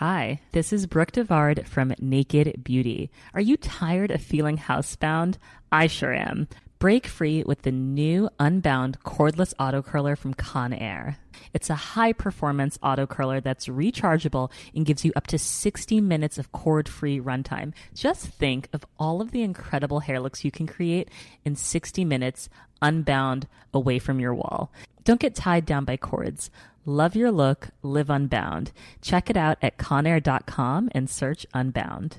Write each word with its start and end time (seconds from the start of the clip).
Hi, 0.00 0.40
this 0.52 0.72
is 0.72 0.86
Brooke 0.86 1.12
DeVard 1.12 1.66
from 1.66 1.92
Naked 2.00 2.64
Beauty. 2.64 3.10
Are 3.34 3.40
you 3.42 3.58
tired 3.58 4.10
of 4.10 4.22
feeling 4.22 4.56
housebound? 4.56 5.36
I 5.70 5.88
sure 5.88 6.14
am. 6.14 6.48
Break 6.78 7.06
free 7.06 7.42
with 7.44 7.60
the 7.60 7.70
new 7.70 8.30
Unbound 8.38 9.00
cordless 9.04 9.52
auto 9.60 9.82
curler 9.82 10.16
from 10.16 10.32
Conair. 10.32 11.16
It's 11.52 11.68
a 11.68 11.74
high 11.74 12.14
performance 12.14 12.78
auto 12.82 13.06
curler 13.06 13.42
that's 13.42 13.66
rechargeable 13.66 14.50
and 14.74 14.86
gives 14.86 15.04
you 15.04 15.12
up 15.16 15.26
to 15.26 15.38
60 15.38 16.00
minutes 16.00 16.38
of 16.38 16.50
cord 16.50 16.88
free 16.88 17.20
runtime. 17.20 17.74
Just 17.94 18.26
think 18.26 18.70
of 18.72 18.86
all 18.98 19.20
of 19.20 19.32
the 19.32 19.42
incredible 19.42 20.00
hair 20.00 20.18
looks 20.18 20.46
you 20.46 20.50
can 20.50 20.66
create 20.66 21.10
in 21.44 21.56
60 21.56 22.06
minutes 22.06 22.48
unbound 22.80 23.46
away 23.74 23.98
from 23.98 24.18
your 24.18 24.34
wall. 24.34 24.72
Don't 25.04 25.20
get 25.20 25.34
tied 25.34 25.66
down 25.66 25.84
by 25.84 25.96
cords. 25.96 26.50
Love 26.86 27.14
your 27.14 27.30
look, 27.30 27.68
live 27.82 28.08
unbound. 28.10 28.72
Check 29.02 29.28
it 29.30 29.36
out 29.36 29.58
at 29.62 29.76
conair.com 29.76 30.88
and 30.92 31.10
search 31.10 31.46
Unbound. 31.52 32.16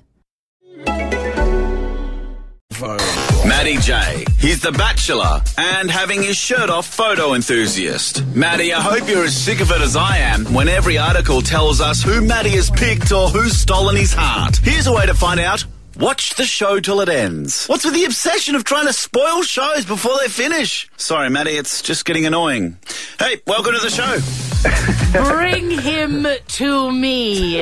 Matty 3.45 3.77
J. 3.77 4.25
He's 4.39 4.61
the 4.61 4.71
bachelor 4.71 5.41
and 5.57 5.91
having 5.91 6.23
his 6.23 6.37
shirt 6.37 6.69
off 6.69 6.87
photo 6.87 7.33
enthusiast. 7.33 8.25
Matty, 8.35 8.73
I 8.73 8.79
hope 8.81 9.07
you're 9.09 9.25
as 9.25 9.35
sick 9.35 9.59
of 9.61 9.71
it 9.71 9.81
as 9.81 9.95
I 9.95 10.17
am 10.17 10.45
when 10.53 10.67
every 10.67 10.97
article 10.97 11.41
tells 11.41 11.81
us 11.81 12.01
who 12.01 12.21
Matty 12.21 12.51
has 12.51 12.71
picked 12.71 13.11
or 13.11 13.27
who's 13.29 13.59
stolen 13.59 13.95
his 13.95 14.13
heart. 14.13 14.57
Here's 14.57 14.87
a 14.87 14.93
way 14.93 15.05
to 15.05 15.13
find 15.13 15.39
out. 15.39 15.65
Watch 15.99 16.35
the 16.35 16.45
show 16.45 16.79
till 16.79 17.01
it 17.01 17.09
ends. 17.09 17.67
What's 17.67 17.83
with 17.83 17.93
the 17.93 18.05
obsession 18.05 18.55
of 18.55 18.63
trying 18.63 18.87
to 18.87 18.93
spoil 18.93 19.43
shows 19.43 19.85
before 19.85 20.17
they 20.19 20.29
finish? 20.29 20.89
Sorry, 20.97 21.29
Matty, 21.29 21.51
it's 21.51 21.81
just 21.81 22.05
getting 22.05 22.25
annoying. 22.25 22.77
Hey, 23.21 23.39
welcome 23.45 23.73
to 23.73 23.79
the 23.79 23.91
show. 23.91 25.21
Bring 25.35 25.69
him 25.69 26.25
to 26.47 26.91
me. 26.91 27.61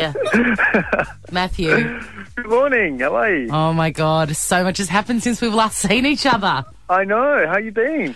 Matthew. 1.34 2.00
Good 2.36 2.48
morning. 2.48 3.00
How 3.02 3.16
are 3.18 3.36
you? 3.36 3.50
Oh 3.52 3.74
my 3.74 3.90
god, 3.90 4.34
so 4.38 4.64
much 4.64 4.78
has 4.78 4.88
happened 4.88 5.22
since 5.22 5.42
we've 5.42 5.54
last 5.54 5.80
seen 5.80 6.06
each 6.06 6.26
other. 6.26 6.64
I 6.90 7.04
know. 7.04 7.46
How 7.46 7.58
you 7.58 7.74
been? 7.74 8.16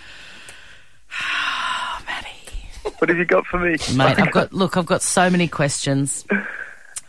Oh, 1.11 2.01
Matty. 2.07 2.93
What 2.99 3.09
have 3.09 3.17
you 3.17 3.25
got 3.25 3.45
for 3.45 3.59
me, 3.59 3.71
Mate, 3.93 4.19
I've 4.19 4.31
got 4.31 4.53
look, 4.53 4.77
I've 4.77 4.85
got 4.85 5.01
so 5.01 5.29
many 5.29 5.49
questions. 5.49 6.25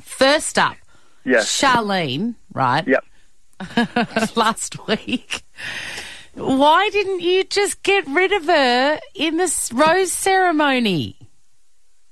First 0.02 0.58
up, 0.58 0.76
Yes. 1.24 1.46
Charlene, 1.60 2.34
right? 2.52 2.84
Yep. 2.88 3.04
last 4.36 4.84
week. 4.88 5.42
Why 6.34 6.88
didn't 6.90 7.20
you 7.20 7.44
just 7.44 7.82
get 7.82 8.06
rid 8.08 8.32
of 8.32 8.44
her 8.46 8.98
in 9.14 9.36
this 9.36 9.72
rose 9.72 10.12
ceremony? 10.12 11.16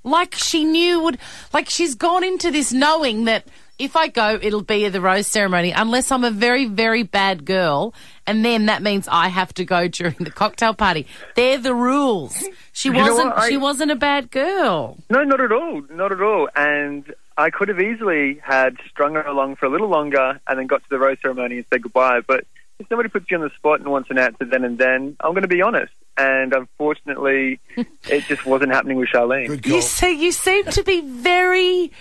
Like 0.04 0.34
she 0.34 0.64
knew 0.64 1.00
would 1.02 1.18
like 1.52 1.68
she's 1.68 1.94
gone 1.94 2.24
into 2.24 2.50
this 2.50 2.72
knowing 2.72 3.24
that 3.26 3.46
if 3.78 3.94
I 3.96 4.08
go 4.08 4.38
it'll 4.42 4.62
be 4.62 4.84
at 4.84 4.92
the 4.92 5.00
rose 5.00 5.28
ceremony 5.28 5.70
unless 5.70 6.10
I'm 6.10 6.24
a 6.24 6.30
very 6.32 6.66
very 6.66 7.04
bad 7.04 7.44
girl 7.44 7.94
and 8.26 8.44
then 8.44 8.66
that 8.66 8.82
means 8.82 9.06
I 9.10 9.28
have 9.28 9.54
to 9.54 9.64
go 9.64 9.86
during 9.98 10.16
the 10.18 10.30
cocktail 10.32 10.74
party. 10.74 11.06
They're 11.36 11.58
the 11.58 11.74
rules. 11.74 12.44
She 12.72 12.88
You 12.88 12.96
wasn't? 12.96 13.32
I- 13.36 13.48
she 13.48 13.56
wasn't 13.56 13.90
a 13.92 13.96
bad 13.96 14.30
girl. 14.32 14.98
No, 15.08 15.22
not 15.22 15.40
at 15.40 15.52
all. 15.52 15.82
Not 15.90 16.10
at 16.10 16.20
all. 16.20 16.48
And 16.56 17.12
I 17.36 17.50
could 17.50 17.68
have 17.68 17.80
easily 17.80 18.40
had 18.44 18.76
strung 18.90 19.14
her 19.14 19.22
along 19.22 19.56
for 19.56 19.66
a 19.66 19.70
little 19.70 19.88
longer 19.88 20.40
and 20.48 20.58
then 20.58 20.66
got 20.66 20.82
to 20.82 20.88
the 20.90 20.98
rose 20.98 21.18
ceremony 21.22 21.58
and 21.58 21.66
said 21.72 21.82
goodbye. 21.82 22.20
But 22.26 22.44
if 22.78 22.88
somebody 22.88 23.08
puts 23.08 23.30
you 23.30 23.36
on 23.36 23.42
the 23.42 23.50
spot 23.56 23.80
and 23.80 23.88
wants 23.90 24.10
an 24.10 24.18
answer 24.18 24.44
then 24.44 24.64
and 24.64 24.78
then, 24.78 25.16
I'm 25.20 25.32
going 25.32 25.42
to 25.42 25.48
be 25.48 25.62
honest. 25.62 25.92
And 26.16 26.52
unfortunately, 26.52 27.60
it 27.76 28.24
just 28.24 28.44
wasn't 28.44 28.72
happening 28.72 28.98
with 28.98 29.08
Charlene. 29.08 29.64
You 29.64 29.72
call. 29.72 29.82
say 29.82 30.12
you 30.12 30.32
seem 30.32 30.64
to 30.66 30.82
be 30.82 31.00
very 31.00 31.92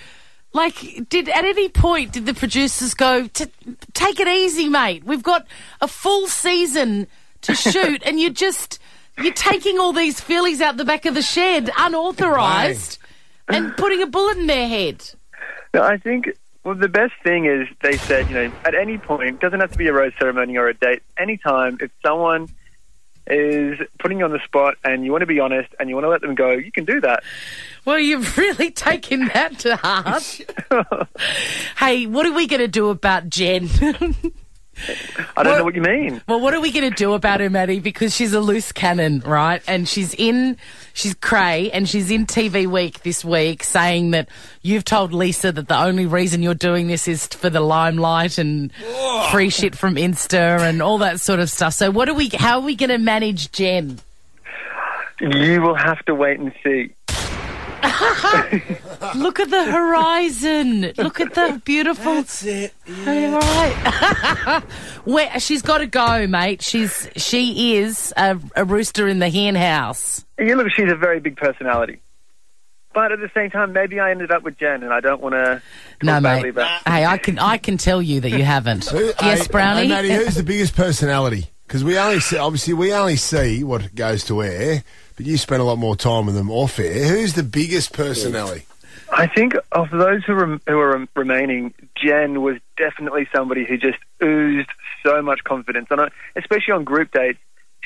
like 0.53 1.07
did 1.07 1.29
at 1.29 1.45
any 1.45 1.69
point 1.69 2.11
did 2.11 2.25
the 2.25 2.33
producers 2.33 2.93
go 2.93 3.27
"T- 3.27 3.45
take 3.93 4.19
it 4.19 4.27
easy 4.27 4.67
mate 4.67 5.05
we've 5.05 5.23
got 5.23 5.47
a 5.79 5.87
full 5.87 6.27
season 6.27 7.07
to 7.43 7.55
shoot 7.71 8.03
and 8.05 8.19
you're 8.19 8.31
just 8.31 8.77
you're 9.17 9.31
taking 9.33 9.79
all 9.79 9.93
these 9.93 10.19
fillies 10.19 10.59
out 10.59 10.75
the 10.75 10.83
back 10.83 11.05
of 11.05 11.13
the 11.13 11.21
shed 11.21 11.69
unauthorized 11.77 12.97
and 13.47 13.75
putting 13.77 14.01
a 14.01 14.07
bullet 14.07 14.37
in 14.39 14.47
their 14.47 14.67
head 14.67 15.01
No, 15.73 15.83
I 15.83 15.95
think 15.95 16.25
well, 16.63 16.75
the 16.75 16.89
best 16.89 17.13
thing 17.23 17.45
is 17.45 17.67
they 17.81 17.97
said, 17.97 18.27
you 18.29 18.35
know, 18.35 18.51
at 18.65 18.75
any 18.75 18.97
point, 18.97 19.29
it 19.29 19.39
doesn't 19.39 19.59
have 19.59 19.71
to 19.71 19.77
be 19.77 19.87
a 19.87 19.93
rose 19.93 20.13
ceremony 20.19 20.57
or 20.57 20.67
a 20.67 20.73
date. 20.73 21.01
Anytime, 21.17 21.77
if 21.81 21.91
someone 22.05 22.49
is 23.27 23.79
putting 23.99 24.19
you 24.19 24.25
on 24.25 24.31
the 24.31 24.43
spot 24.43 24.75
and 24.83 25.05
you 25.05 25.11
want 25.11 25.21
to 25.21 25.27
be 25.27 25.39
honest 25.39 25.69
and 25.79 25.89
you 25.89 25.95
want 25.95 26.05
to 26.05 26.09
let 26.09 26.21
them 26.21 26.35
go, 26.35 26.51
you 26.51 26.71
can 26.71 26.85
do 26.85 26.99
that. 27.01 27.23
well 27.85 27.99
you've 27.99 28.35
really 28.45 28.71
taken 28.71 29.27
that 29.27 29.57
to 29.59 29.75
heart 29.75 30.41
hey 31.77 32.07
what 32.07 32.25
are 32.25 32.33
we 32.33 32.47
going 32.47 32.59
to 32.59 32.67
do 32.67 32.89
about 32.89 33.29
jen 33.29 33.69
I 35.37 35.43
don't 35.43 35.51
Well- 35.51 35.57
know 35.59 35.63
what 35.65 35.75
you 35.75 35.81
mean. 35.81 36.21
Well, 36.27 36.39
what 36.39 36.53
are 36.53 36.59
we 36.61 36.71
going 36.71 36.89
to 36.89 36.95
do 36.95 37.13
about 37.13 37.39
her, 37.39 37.49
Matty? 37.49 37.79
Because 37.79 38.15
she's 38.15 38.33
a 38.33 38.39
loose 38.39 38.71
cannon, 38.71 39.19
right? 39.25 39.61
And 39.67 39.87
she's 39.87 40.13
in, 40.15 40.57
she's 40.93 41.13
cray, 41.15 41.69
and 41.71 41.87
she's 41.87 42.09
in 42.11 42.25
TV 42.25 42.67
Week 42.67 43.01
this 43.03 43.23
week 43.25 43.63
saying 43.63 44.11
that 44.11 44.29
you've 44.61 44.85
told 44.85 45.13
Lisa 45.13 45.51
that 45.51 45.67
the 45.67 45.77
only 45.77 46.05
reason 46.05 46.41
you're 46.43 46.53
doing 46.53 46.87
this 46.87 47.07
is 47.07 47.27
for 47.27 47.49
the 47.49 47.61
limelight 47.61 48.37
and 48.37 48.71
free 49.31 49.49
shit 49.49 49.75
from 49.77 49.95
Insta 49.95 50.59
and 50.61 50.81
all 50.81 50.97
that 50.99 51.19
sort 51.19 51.39
of 51.39 51.49
stuff. 51.49 51.73
So, 51.73 51.91
what 51.91 52.09
are 52.09 52.13
we? 52.13 52.29
How 52.33 52.59
are 52.59 52.65
we 52.65 52.75
going 52.75 52.89
to 52.89 52.97
manage 52.97 53.51
Jen? 53.51 53.99
You 55.19 55.61
will 55.61 55.75
have 55.75 56.03
to 56.05 56.15
wait 56.15 56.39
and 56.39 56.51
see. 56.63 56.93
Look 59.15 59.39
at 59.39 59.49
the 59.49 59.63
horizon. 59.71 60.91
Look 60.97 61.19
at 61.19 61.33
the 61.33 61.61
beautiful. 61.65 62.13
That's 62.15 62.43
it. 62.43 62.73
All 62.87 63.39
right. 63.39 64.63
Where 65.05 65.39
she's 65.39 65.61
got 65.61 65.79
to 65.79 65.87
go, 65.87 66.27
mate. 66.27 66.61
She's 66.61 67.09
she 67.15 67.75
is 67.77 68.13
a, 68.17 68.39
a 68.55 68.63
rooster 68.65 69.07
in 69.07 69.19
the 69.19 69.29
hen 69.29 69.55
house. 69.55 70.23
You 70.37 70.55
look, 70.55 70.67
she's 70.75 70.91
a 70.91 70.95
very 70.95 71.19
big 71.19 71.37
personality. 71.37 71.99
But 72.93 73.11
at 73.13 73.19
the 73.19 73.29
same 73.33 73.49
time, 73.49 73.71
maybe 73.73 73.99
I 73.99 74.11
ended 74.11 74.31
up 74.31 74.43
with 74.43 74.57
Jen, 74.57 74.83
and 74.83 74.91
I 74.93 74.99
don't 74.99 75.21
want 75.21 75.33
to. 75.33 75.61
No, 76.03 76.19
badly 76.19 76.43
mate. 76.43 76.49
about- 76.49 76.81
Hey, 76.87 77.05
I 77.05 77.17
can 77.17 77.39
I 77.39 77.57
can 77.57 77.77
tell 77.77 78.01
you 78.01 78.19
that 78.21 78.31
you 78.31 78.43
haven't. 78.43 78.85
Who- 78.89 79.13
yes, 79.21 79.41
hey, 79.45 79.47
Brownie. 79.51 79.81
Hey, 79.83 79.87
Matty, 79.87 80.09
who's 80.11 80.35
the 80.35 80.43
biggest 80.43 80.75
personality? 80.75 81.47
Because 81.67 81.83
we 81.85 81.97
only 81.97 82.19
see, 82.19 82.37
obviously, 82.37 82.73
we 82.73 82.93
only 82.93 83.15
see 83.15 83.63
what 83.63 83.95
goes 83.95 84.25
to 84.25 84.43
air, 84.43 84.83
but 85.15 85.25
you 85.25 85.37
spend 85.37 85.61
a 85.61 85.65
lot 85.65 85.77
more 85.77 85.95
time 85.95 86.25
with 86.25 86.35
them 86.35 86.49
off 86.49 86.79
air. 86.79 87.07
Who's 87.07 87.33
the 87.33 87.43
biggest 87.43 87.93
personality? 87.93 88.65
I 89.11 89.27
think 89.27 89.55
of 89.71 89.89
those 89.91 90.23
who, 90.23 90.33
rem- 90.33 90.61
who 90.65 90.79
are 90.79 90.93
rem- 90.93 91.09
remaining, 91.15 91.73
Jen 91.95 92.41
was 92.41 92.57
definitely 92.77 93.27
somebody 93.35 93.65
who 93.65 93.77
just 93.77 93.97
oozed 94.23 94.69
so 95.05 95.21
much 95.21 95.43
confidence. 95.43 95.87
And 95.89 96.01
I, 96.01 96.09
especially 96.35 96.73
on 96.73 96.83
group 96.83 97.11
dates, 97.11 97.39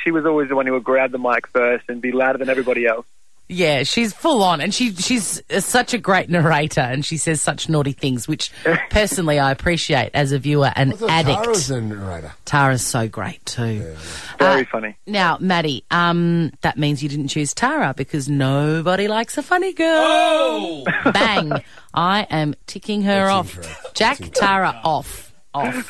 she 0.03 0.12
was 0.12 0.25
always 0.25 0.50
the 0.50 0.56
one 0.56 0.68
who 0.68 0.74
would 0.74 0.84
grab 0.84 1.12
the 1.12 1.18
mic 1.18 1.47
first 1.47 1.85
and 1.90 2.02
be 2.02 2.12
louder 2.12 2.38
than 2.38 2.50
everybody 2.50 2.85
else. 2.85 3.08
Yeah, 3.47 3.83
she's 3.83 4.11
full 4.11 4.41
on, 4.41 4.59
and 4.59 4.73
she 4.73 4.91
she's 4.95 5.39
uh, 5.51 5.59
such 5.59 5.94
a 5.94 6.00
great 6.00 6.31
narrator, 6.31 6.81
and 6.81 7.06
she 7.06 7.17
says 7.17 7.41
such 7.44 7.69
naughty 7.69 7.91
things, 7.91 8.28
which 8.28 8.51
personally 8.89 9.38
I 9.38 9.51
appreciate 9.51 10.09
as 10.16 10.31
a 10.31 10.39
viewer 10.39 10.72
and 10.75 10.94
I 10.94 10.95
thought 10.95 11.09
addict. 11.11 11.38
Tara 11.38 11.50
was 11.50 11.67
the 11.67 11.81
narrator. 11.81 12.34
Tara's 12.45 12.81
so 12.84 13.07
great 13.07 13.45
too. 13.45 13.95
Very 14.39 14.61
Uh, 14.63 14.66
funny. 14.72 14.97
Now, 15.05 15.38
Matty, 15.39 15.85
um, 15.91 16.53
that 16.61 16.79
means 16.79 17.03
you 17.03 17.09
didn't 17.09 17.28
choose 17.28 17.53
Tara 17.53 17.94
because 17.95 18.28
nobody 18.28 19.07
likes 19.07 19.38
a 19.38 19.44
funny 19.44 19.73
girl. 19.73 20.84
Bang! 21.13 21.51
I 21.94 22.23
am 22.31 22.55
ticking 22.66 23.03
her 23.03 23.25
That's 23.25 23.31
off. 23.31 23.55
incorrect. 23.57 23.95
Jack 23.95 24.17
Tara 24.34 24.81
off. 24.84 25.34
Off. 25.53 25.88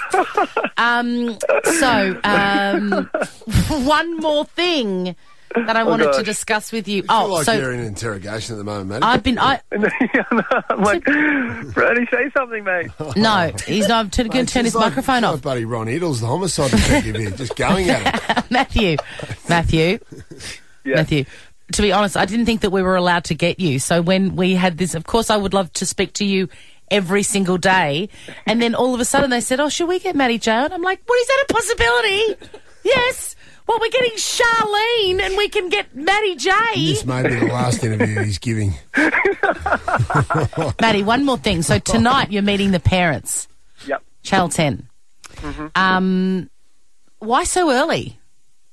um, 0.78 1.38
so, 1.80 2.20
um, 2.24 3.10
one 3.86 4.18
more 4.18 4.46
thing 4.46 5.16
that 5.66 5.76
I 5.76 5.82
oh, 5.82 5.90
wanted 5.90 6.14
to 6.14 6.24
discuss 6.24 6.72
with 6.72 6.88
you. 6.88 7.04
Oh, 7.10 7.28
like 7.28 7.46
so 7.46 7.54
you're 7.54 7.72
in 7.74 7.80
interrogation 7.80 8.56
at 8.56 8.58
the 8.58 8.64
moment, 8.64 8.90
Matty. 8.90 9.04
I've 9.04 9.24
been. 9.24 9.40
I 9.40 9.62
I'm 9.72 10.82
like, 10.82 11.04
Brady, 11.04 12.08
say 12.12 12.30
something, 12.36 12.64
mate. 12.64 12.92
no, 13.16 13.52
he's 13.66 13.88
not 13.88 14.12
going 14.16 14.30
to 14.30 14.46
turn 14.46 14.66
his 14.66 14.76
like- 14.76 14.92
microphone 14.92 15.24
off. 15.24 15.42
Buddy 15.42 15.66
Ron 15.66 15.88
Iddles, 15.88 16.20
the 16.20 16.28
homicide 16.28 16.72
detective 16.72 17.16
here, 17.16 17.32
just 17.32 17.56
going 17.56 17.90
at 17.90 18.38
it. 18.38 18.46
Matthew, 18.52 18.98
Matthew, 19.50 20.00
Yeah. 20.84 20.96
Matthew. 20.96 21.26
To 21.74 21.82
be 21.82 21.92
honest, 21.92 22.16
I 22.16 22.26
didn't 22.26 22.46
think 22.46 22.62
that 22.62 22.70
we 22.70 22.84
were 22.84 22.96
allowed 22.96 23.24
to 23.26 23.36
get 23.36 23.60
you. 23.60 23.80
So 23.80 24.00
when 24.02 24.36
we 24.36 24.54
had 24.54 24.78
this, 24.78 24.94
of 24.94 25.06
course, 25.06 25.32
I 25.32 25.38
would 25.38 25.54
love 25.54 25.74
to 25.74 25.86
speak 25.88 26.14
to 26.14 26.26
you 26.26 26.48
every 26.92 27.24
single 27.24 27.58
day. 27.58 28.10
And 28.46 28.62
then 28.62 28.76
all 28.76 28.94
of 28.94 29.00
a 29.00 29.06
sudden 29.06 29.32
they 29.32 29.42
said, 29.42 29.60
"Oh, 29.60 29.70
should 29.70 29.88
we 29.88 30.00
get 30.00 30.16
Matty 30.16 30.38
J?" 30.38 30.52
I'm 30.52 30.82
like, 30.84 31.02
"What 31.06 31.20
is 31.20 31.28
that 31.28 31.46
a 31.50 31.54
possibility?" 31.54 32.60
Yes. 32.86 33.36
Well, 33.68 33.80
we're 33.82 33.90
getting 33.90 34.12
Charlene, 34.12 35.20
and 35.22 35.36
we 35.36 35.50
can 35.50 35.70
get 35.70 35.96
Matty 35.96 36.36
J. 36.36 36.52
This 36.76 37.06
may 37.06 37.24
be 37.24 37.36
the 37.36 37.48
last 37.48 37.84
interview 37.84 38.24
he's 38.24 38.38
giving. 38.38 38.76
Matty, 40.82 41.02
one 41.02 41.26
more 41.26 41.38
thing. 41.38 41.64
So 41.64 41.80
tonight 41.80 42.32
you're 42.32 42.44
meeting 42.44 42.72
the 42.72 42.80
parents. 42.80 43.48
Yep. 43.88 44.04
Channel 44.22 44.50
10. 44.50 44.88
Um, 45.74 46.50
why 47.20 47.44
so 47.44 47.72
early? 47.72 48.20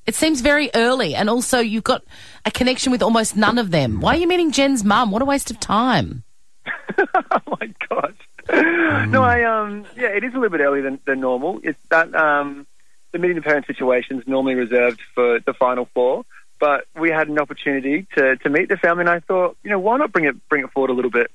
It 0.05 0.15
seems 0.15 0.41
very 0.41 0.71
early, 0.75 1.15
and 1.15 1.31
also 1.31 1.61
you've 1.61 1.85
got 1.85 2.03
a 2.45 2.51
connection 2.51 2.93
with 2.93 3.03
almost 3.03 3.37
none 3.37 3.57
of 3.57 3.71
them. 3.71 4.01
Why 4.01 4.15
are 4.15 4.19
you 4.19 4.27
meeting 4.27 4.51
Jen's 4.51 4.85
mum? 4.85 5.11
What 5.11 5.23
a 5.23 5.25
waste 5.25 5.51
of 5.51 5.61
time. 5.61 6.25
oh 6.99 7.41
my 7.47 7.73
god. 7.89 8.15
No, 9.09 9.23
I 9.23 9.45
um 9.45 9.87
yeah, 9.97 10.09
it 10.09 10.25
is 10.25 10.35
a 10.35 10.39
little 10.39 10.51
bit 10.51 10.61
earlier 10.61 10.83
than, 10.83 10.99
than 11.07 11.21
normal. 11.21 11.61
It's 11.63 11.79
that 11.91 12.13
um 12.15 12.67
the 13.13 13.19
meeting 13.19 13.37
the 13.37 13.43
parent 13.43 13.67
situation 13.67 14.19
is 14.19 14.27
normally 14.27 14.55
reserved 14.55 15.01
for 15.15 15.41
the 15.41 15.53
final 15.53 15.89
four, 15.95 16.25
but 16.59 16.85
we 16.99 17.11
had 17.11 17.29
an 17.29 17.39
opportunity 17.39 18.07
to, 18.17 18.37
to 18.37 18.51
meet 18.51 18.69
the 18.69 18.77
family, 18.77 19.03
and 19.03 19.11
I 19.11 19.21
thought, 19.21 19.57
you 19.63 19.71
know, 19.71 19.79
why 19.79 19.97
not 19.97 20.13
bring 20.13 20.25
it 20.25 20.49
bring 20.49 20.65
it 20.65 20.71
forward 20.71 20.91
a 20.91 20.95
little 20.95 21.11
bit? 21.11 21.31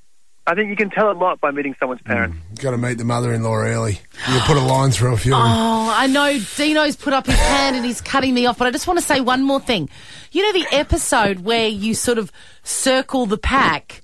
I 0.48 0.56
think 0.56 0.70
you 0.70 0.78
can 0.78 0.90
tell 0.90 1.12
a 1.12 1.14
lot 1.14 1.42
by 1.42 1.52
meeting 1.52 1.76
someone's 1.78 2.02
mm. 2.02 2.06
parents. 2.06 2.38
Got 2.62 2.72
to 2.72 2.78
meet 2.78 2.98
the 2.98 3.04
mother-in-law 3.04 3.54
early. 3.54 4.00
You 4.32 4.40
put 4.42 4.56
a 4.56 4.62
line 4.62 4.92
through 4.92 5.14
a 5.14 5.18
few. 5.18 5.36
of. 5.36 5.42
Oh, 5.42 5.94
I 5.94 6.08
know 6.08 6.40
Dino's 6.56 6.96
put 6.96 7.12
up 7.12 7.26
his 7.26 7.36
hand 7.36 7.76
and 7.76 7.86
he's 7.86 8.00
cutting 8.00 8.34
me 8.34 8.46
off, 8.46 8.58
but 8.58 8.68
I 8.68 8.72
just 8.72 8.88
want 8.88 9.00
to 9.00 9.06
say 9.06 9.20
one 9.20 9.44
more 9.44 9.60
thing. 9.60 9.90
You 10.32 10.44
know 10.44 10.60
the 10.60 10.76
episode 10.76 11.42
where 11.42 11.68
you 11.68 11.94
sort 11.94 12.18
of 12.18 12.32
circle 12.64 13.26
the 13.26 13.38
pack 13.38 14.02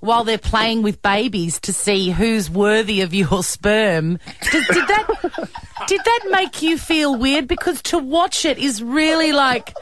while 0.00 0.24
they're 0.24 0.38
playing 0.38 0.82
with 0.82 1.00
babies 1.02 1.60
to 1.60 1.72
see 1.72 2.10
who's 2.10 2.50
worthy 2.50 3.02
of 3.02 3.12
your 3.14 3.44
sperm. 3.44 4.18
Did, 4.50 4.64
did 4.66 4.88
that 4.88 5.50
did 5.86 6.00
that 6.04 6.20
make 6.30 6.62
you 6.62 6.78
feel 6.78 7.16
weird? 7.16 7.46
Because 7.48 7.82
to 7.82 7.98
watch 7.98 8.44
it 8.44 8.58
is 8.58 8.82
really 8.82 9.32
like 9.32 9.74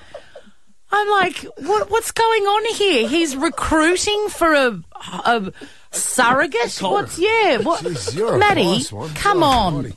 I'm 0.93 1.09
like, 1.09 1.47
what, 1.59 1.91
what's 1.91 2.11
going 2.11 2.43
on 2.43 2.75
here? 2.75 3.09
He's 3.09 3.37
recruiting 3.37 4.29
for 4.29 4.53
a, 4.53 4.83
a 5.25 5.53
surrogate. 5.93 6.79
What's 6.81 7.19
yeah? 7.19 7.59
What, 7.59 7.85
Jeez, 7.85 8.17
you're 8.17 8.39
Matty? 8.39 8.65
nice. 8.65 8.89
Come 8.89 9.41
God 9.41 9.43
on. 9.43 9.93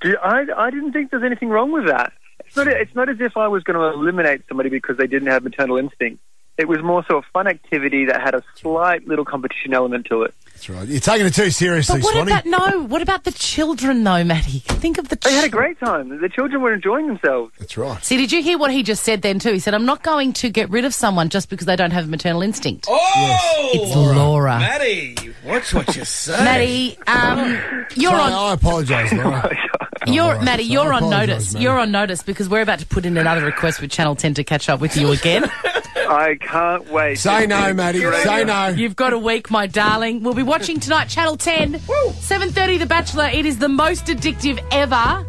Dude, 0.00 0.16
I, 0.16 0.44
I 0.56 0.70
didn't 0.70 0.92
think 0.92 1.10
there's 1.12 1.22
anything 1.22 1.48
wrong 1.48 1.70
with 1.70 1.86
that. 1.86 2.12
It's 2.44 2.56
not, 2.56 2.66
it's 2.66 2.94
not 2.94 3.08
as 3.08 3.20
if 3.20 3.36
I 3.36 3.48
was 3.48 3.62
going 3.62 3.78
to 3.78 3.98
eliminate 3.98 4.42
somebody 4.48 4.68
because 4.68 4.96
they 4.96 5.06
didn't 5.06 5.28
have 5.28 5.44
maternal 5.44 5.76
instinct. 5.76 6.20
It 6.58 6.68
was 6.68 6.82
more 6.82 7.04
so 7.08 7.18
a 7.18 7.22
fun 7.32 7.46
activity 7.46 8.06
that 8.06 8.20
had 8.20 8.34
a 8.34 8.42
slight 8.56 9.06
little 9.06 9.24
competition 9.24 9.72
element 9.72 10.06
to 10.06 10.22
it. 10.22 10.34
That's 10.62 10.78
right. 10.78 10.86
You're 10.88 11.00
taking 11.00 11.26
it 11.26 11.34
too 11.34 11.50
seriously, 11.50 11.98
But 11.98 12.04
what 12.04 12.12
Swanee. 12.14 12.30
about 12.32 12.46
no? 12.46 12.82
What 12.84 13.02
about 13.02 13.24
the 13.24 13.32
children 13.32 14.04
though, 14.04 14.22
Matty? 14.22 14.60
Think 14.60 14.96
of 14.98 15.08
the. 15.08 15.16
They 15.16 15.32
had 15.34 15.44
a 15.44 15.48
great 15.48 15.76
time. 15.80 16.20
The 16.20 16.28
children 16.28 16.62
were 16.62 16.72
enjoying 16.72 17.08
themselves. 17.08 17.52
That's 17.58 17.76
right. 17.76 18.04
See, 18.04 18.16
did 18.16 18.30
you 18.30 18.40
hear 18.44 18.58
what 18.58 18.70
he 18.70 18.84
just 18.84 19.02
said 19.02 19.22
then 19.22 19.40
too? 19.40 19.52
He 19.52 19.58
said, 19.58 19.74
"I'm 19.74 19.84
not 19.86 20.04
going 20.04 20.32
to 20.34 20.50
get 20.50 20.70
rid 20.70 20.84
of 20.84 20.94
someone 20.94 21.30
just 21.30 21.48
because 21.50 21.66
they 21.66 21.74
don't 21.74 21.90
have 21.90 22.04
a 22.04 22.08
maternal 22.08 22.42
instinct." 22.42 22.86
Oh, 22.88 23.70
It's 23.74 23.96
Laura. 23.96 24.60
Matty, 24.60 25.16
watch 25.44 25.74
what 25.74 25.96
you 25.96 26.04
say. 26.04 26.32
Matty, 26.44 26.96
um, 27.08 27.50
you're 27.96 28.12
Sorry, 28.12 28.22
on. 28.22 28.32
I 28.32 28.52
apologise, 28.52 29.12
Laura. 29.12 29.56
You're 30.06 30.34
right. 30.34 30.42
Matty. 30.44 30.64
So 30.64 30.72
You're 30.72 30.92
on 30.92 31.10
notice. 31.10 31.52
Matty. 31.54 31.62
You're 31.62 31.78
on 31.78 31.92
notice 31.92 32.24
because 32.24 32.48
we're 32.48 32.62
about 32.62 32.80
to 32.80 32.86
put 32.86 33.06
in 33.06 33.16
another 33.16 33.44
request 33.44 33.80
with 33.80 33.92
Channel 33.92 34.16
10 34.16 34.34
to 34.34 34.42
catch 34.42 34.68
up 34.68 34.80
with 34.80 34.96
you 34.96 35.12
again. 35.12 35.48
I 36.12 36.36
can't 36.36 36.90
wait. 36.90 37.18
Say 37.18 37.46
no, 37.46 37.72
Matty. 37.72 38.00
Say 38.00 38.44
no. 38.44 38.68
You've 38.68 38.96
got 38.96 39.14
a 39.14 39.18
week, 39.18 39.50
my 39.50 39.66
darling. 39.66 40.22
We'll 40.22 40.34
be 40.34 40.42
watching 40.42 40.78
tonight, 40.78 41.08
Channel 41.08 41.38
10, 41.38 41.74
7:30. 41.74 42.78
The 42.78 42.86
Bachelor. 42.86 43.30
It 43.32 43.46
is 43.46 43.58
the 43.58 43.68
most 43.68 44.06
addictive 44.06 44.62
ever. 44.70 45.26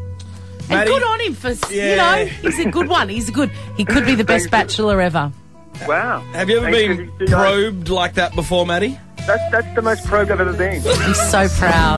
And 0.69 0.87
good 0.87 1.03
on 1.03 1.19
him 1.21 1.33
for, 1.35 1.51
you 1.71 1.95
know, 1.95 2.25
he's 2.25 2.59
a 2.59 2.69
good 2.69 2.87
one. 2.87 3.09
He's 3.09 3.29
a 3.29 3.31
good. 3.31 3.51
He 3.77 3.85
could 3.85 4.05
be 4.05 4.15
the 4.15 4.23
best 4.23 4.49
Thanks. 4.49 4.73
bachelor 4.73 5.01
ever. 5.01 5.31
Wow. 5.87 6.19
Have 6.33 6.49
you 6.49 6.57
ever 6.57 6.71
Thanks 6.71 6.97
been 6.97 7.11
for 7.11 7.17
these 7.19 7.29
probed 7.29 7.89
like 7.89 8.13
that 8.15 8.35
before, 8.35 8.65
Matty? 8.65 8.97
That's, 9.25 9.51
that's 9.51 9.75
the 9.75 9.81
most 9.81 10.05
probed 10.05 10.31
I've 10.31 10.39
ever 10.41 10.53
been. 10.53 10.81
He's 10.81 11.31
so 11.31 11.47
proud. 11.47 11.97